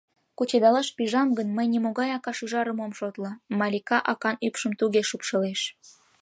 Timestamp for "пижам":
0.95-1.29